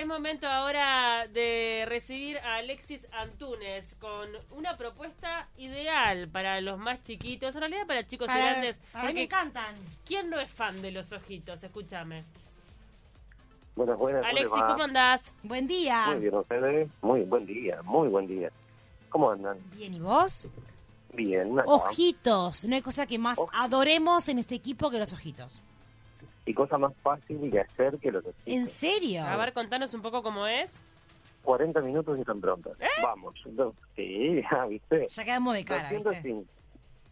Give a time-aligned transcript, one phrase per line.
[0.00, 7.02] es momento ahora de recibir a Alexis Antunes con una propuesta ideal para los más
[7.02, 8.78] chiquitos, en realidad para chicos y grandes.
[8.94, 9.74] a mí me encantan.
[10.06, 11.62] ¿Quién no es fan de los ojitos?
[11.62, 12.24] Escúchame.
[13.76, 14.22] Buenas, buenas.
[14.22, 14.66] ¿cómo Alexis, va?
[14.68, 15.34] ¿cómo andás?
[15.42, 16.06] Buen día.
[16.06, 16.88] Muy bien, ustedes.
[17.02, 18.50] Muy buen día, muy buen día.
[19.10, 19.58] ¿Cómo andan?
[19.76, 20.48] Bien, ¿y vos?
[21.12, 21.58] Bien.
[21.66, 22.64] Ojitos.
[22.64, 23.60] No hay cosa que más Ojitos.
[23.60, 25.60] adoremos en este equipo que los ojitos.
[26.50, 28.42] Y cosa más fácil de hacer que los ojitos.
[28.44, 29.22] ¿En serio?
[29.22, 30.82] A ver, contanos un poco cómo es.
[31.44, 32.76] 40 minutos y están prontos.
[32.80, 32.88] ¿Eh?
[33.00, 33.36] Vamos.
[33.46, 35.06] Do- sí, ya, ¿viste?
[35.08, 36.02] Ya quedamos de cara, ¿viste?
[36.02, 36.50] 250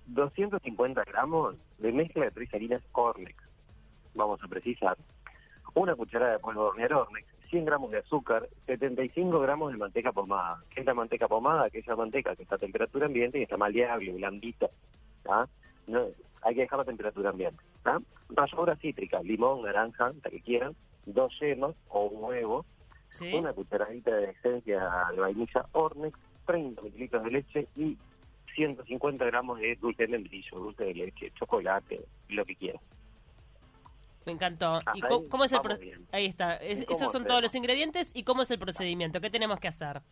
[0.06, 3.36] 250 gramos de mezcla de tres harinas Ornex.
[4.14, 4.96] Vamos a precisar.
[5.74, 10.10] Una cucharada de polvo de hornear Ornex, 100 gramos de azúcar, 75 gramos de manteca
[10.10, 10.64] pomada.
[10.70, 11.66] ¿Qué es la manteca pomada?
[11.66, 14.68] Aquella manteca que está a temperatura ambiente y está maleable, blandita.
[15.22, 15.48] ¿tá?
[15.88, 16.06] No,
[16.42, 17.62] hay que dejar a temperatura ambiente.
[17.82, 17.98] ¿tá?
[18.28, 22.64] Ralladura cítrica, limón, naranja, la que quieran, dos yemas o un huevo,
[23.10, 23.32] ¿Sí?
[23.34, 27.96] una cucharadita de esencia de vainilla Ornex, 30 mililitros de leche y
[28.54, 32.82] 150 gramos de dulce de membrillo, dulce de leche, chocolate, lo que quieras.
[34.26, 34.80] Me encantó.
[34.94, 35.78] ¿Y Ahí co- cómo es el pro-.
[36.12, 36.56] Ahí está.
[36.56, 38.10] Es- ¿Y esos son todos los ingredientes.
[38.14, 39.20] ¿Y cómo es el procedimiento?
[39.22, 40.02] ¿Qué tenemos que hacer?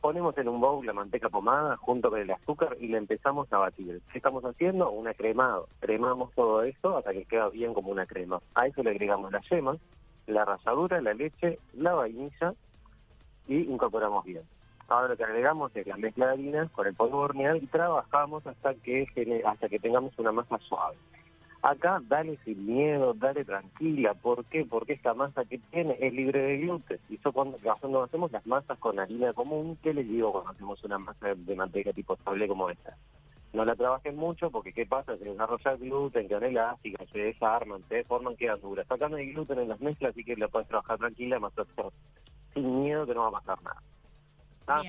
[0.00, 3.58] Ponemos en un bowl la manteca pomada junto con el azúcar y le empezamos a
[3.58, 4.00] batir.
[4.12, 4.90] ¿Qué estamos haciendo?
[4.90, 5.68] Un cremado.
[5.80, 8.40] Cremamos todo eso hasta que queda bien como una crema.
[8.54, 9.76] A eso le agregamos la yema,
[10.26, 12.54] la ralladura, la leche, la vainilla
[13.48, 14.42] y incorporamos bien.
[14.88, 17.66] Ahora lo que agregamos es la mezcla de harinas con el polvo de hornear y
[17.66, 19.06] trabajamos hasta que
[19.44, 20.96] hasta que tengamos una masa suave.
[21.60, 24.14] Acá dale sin miedo, dale tranquila.
[24.14, 24.64] ¿Por qué?
[24.64, 26.98] Porque esta masa que tiene es libre de gluten.
[27.08, 30.82] Y eso cuando, cuando hacemos las masas con harina común, ¿qué les digo cuando hacemos
[30.84, 32.96] una masa de manteca tipo sable como esta?
[33.52, 35.16] No la trabajen mucho porque ¿qué pasa?
[35.16, 38.88] Se desarrolla gluten, quedan elásticas, se desarman, se deforman, quedan duras.
[38.90, 41.52] Acá no hay gluten en las mezclas, así que la puedes trabajar tranquila, más
[42.54, 43.82] sin miedo que no va a pasar nada.
[44.66, 44.82] ¿Ah?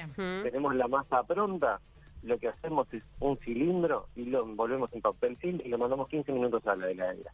[0.43, 1.79] Tenemos la masa pronta,
[2.23, 6.09] lo que hacemos es un cilindro y lo envolvemos en papel film y lo mandamos
[6.09, 7.31] 15 minutos a la heladera.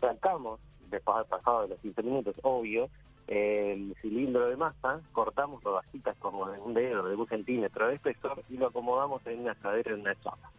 [0.00, 0.60] Sacamos,
[0.90, 2.88] después de pasado de los 15 minutos, obvio,
[3.26, 8.42] el cilindro de masa, cortamos rodajitas como de un dedo, de un centímetro de espesor
[8.48, 10.50] y lo acomodamos en una asadera, en una chapa.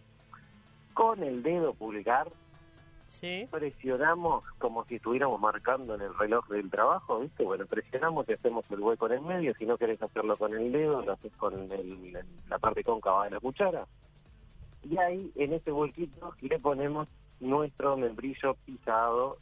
[0.93, 2.29] Con el dedo pulgar
[3.19, 3.47] ¿Sí?
[3.49, 7.43] presionamos como si estuviéramos marcando en el reloj del trabajo, ¿viste?
[7.43, 9.53] Bueno, presionamos y hacemos el hueco en el medio.
[9.55, 12.17] Si no querés hacerlo con el dedo, lo haces con el-
[12.47, 13.87] la parte cóncava de la cuchara.
[14.83, 17.07] Y ahí, en ese huequito, le ponemos
[17.39, 19.37] nuestro membrillo pisado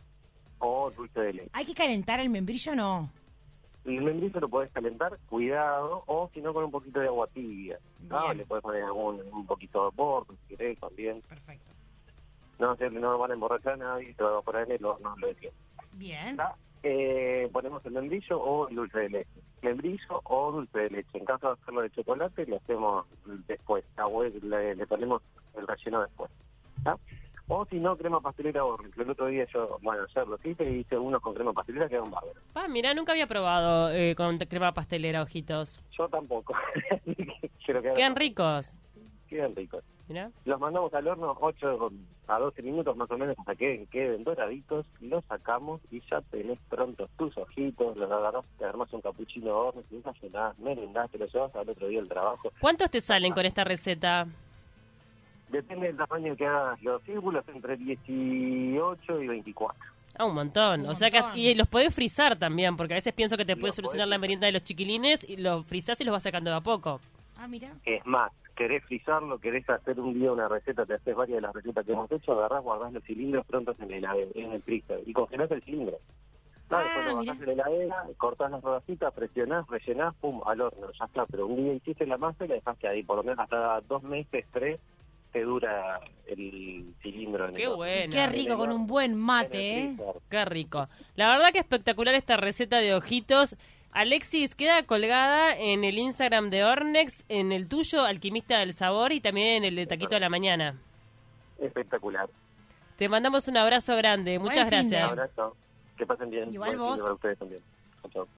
[0.59, 1.49] o dulce de leche.
[1.53, 3.09] ¿Hay que calentar el membrillo o no?
[3.83, 7.77] El membrillo lo podés calentar, cuidado, o si no, con un poquito de agua tibia.
[8.09, 8.21] ¿no?
[8.23, 8.37] Bien.
[8.39, 11.21] Le podés poner algún, un poquito de vapor, si querés, también.
[11.21, 11.64] Perfecto.
[12.59, 15.27] No, no van a emborrachar a nadie, te va a poner en el horno, lo
[15.27, 15.51] decía.
[15.93, 16.29] Bien.
[16.29, 16.55] ¿Está?
[16.83, 19.41] Eh, ponemos el membrillo o el dulce de leche.
[19.63, 21.17] Membrillo o dulce de leche.
[21.17, 23.07] En caso de hacerlo de chocolate, lo hacemos
[23.47, 23.83] después.
[24.43, 25.21] Le, le ponemos
[25.57, 26.29] el relleno después.
[27.47, 30.79] O si no, crema pastelera o El otro día yo, bueno, ayer lo hice y
[30.79, 32.41] hice unos con crema pastelera que eran bárbaros.
[32.55, 35.81] Ah, mira, nunca había probado eh, con crema pastelera, ojitos.
[35.91, 36.55] Yo tampoco.
[37.95, 38.77] Quedan ricos.
[39.27, 39.83] Quedan ricos.
[40.45, 41.91] Los mandamos al horno 8
[42.27, 46.59] a 12 minutos más o menos hasta que queden doraditos, los sacamos y ya tenés
[46.69, 51.17] prontos tus ojitos, los agarrás, te armas un capuchino de horno, te desayunás, merendás, te
[51.17, 52.51] lo llevas al otro día al trabajo.
[52.59, 54.27] ¿Cuántos te salen con esta receta?
[55.49, 59.79] Depende del tamaño que hagas los círculos, entre 18 y 24.
[60.17, 60.81] Ah, un montón.
[60.81, 63.55] Un o sea que y los podés frizar también, porque a veces pienso que te
[63.55, 66.23] puede Los solucionar podés la merienda de los chiquilines y los frizás y los vas
[66.23, 66.99] sacando de a poco.
[67.37, 67.73] Ah, mira.
[67.83, 71.53] Es más, querés frizarlo, querés hacer un día una receta, te haces varias de las
[71.53, 75.13] recetas que hemos hecho, agarrás, guardás los cilindros prontos en el, en el freezer y
[75.13, 75.97] congelás el cilindro.
[76.69, 80.87] Ah, después lo bajás en la heladera, cortás las rodajitas, presionás, rellenás, pum, al horno,
[80.97, 81.25] ya está.
[81.27, 84.01] Pero un día hiciste la masa y la dejaste ahí, por lo menos hasta dos
[84.01, 84.79] meses, tres,
[85.31, 87.49] te dura el cilindro.
[87.49, 88.11] En Qué el bueno.
[88.11, 89.97] Qué rico, con un buen En mate, ¿eh?
[90.29, 90.87] Qué rico.
[91.15, 93.55] La verdad que espectacular esta receta de ojitos.
[93.95, 99.21] Alexis, queda colgada en el Instagram de Ornex, en el tuyo, Alquimista del Sabor, y
[99.21, 100.75] también en el de Taquito de la Mañana.
[101.59, 102.29] Espectacular.
[102.97, 104.37] Te mandamos un abrazo grande.
[104.37, 105.11] Muchas Buen gracias.
[105.11, 105.55] Abrazo.
[105.97, 106.53] Que pasen bien.
[106.53, 107.01] Igual Buen vos.
[107.01, 107.61] para ustedes también.
[108.11, 108.27] Chau.